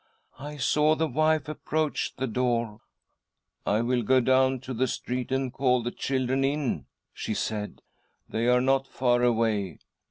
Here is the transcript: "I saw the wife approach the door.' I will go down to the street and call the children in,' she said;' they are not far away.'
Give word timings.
"I 0.49 0.57
saw 0.57 0.95
the 0.95 1.07
wife 1.07 1.47
approach 1.47 2.15
the 2.15 2.25
door.' 2.25 2.79
I 3.67 3.81
will 3.81 4.01
go 4.01 4.19
down 4.19 4.59
to 4.61 4.73
the 4.73 4.87
street 4.87 5.31
and 5.31 5.53
call 5.53 5.83
the 5.83 5.91
children 5.91 6.43
in,' 6.43 6.87
she 7.13 7.35
said;' 7.35 7.83
they 8.27 8.47
are 8.47 8.61
not 8.61 8.87
far 8.87 9.21
away.' 9.21 9.77